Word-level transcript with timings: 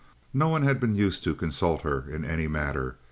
No 0.33 0.47
one 0.49 0.63
had 0.63 0.79
been 0.79 0.95
used 0.95 1.23
to 1.25 1.35
consult 1.35 1.83
her 1.83 2.03
in 2.09 2.25
any 2.25 2.47
matter. 2.47 2.97